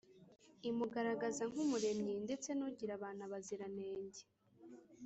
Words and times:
imugaragaza 0.69 1.43
nk’umuremyi 1.51 2.15
ndetse 2.25 2.49
n’ugira 2.57 2.91
abantu 2.95 3.21
abaziranenge 3.27 4.21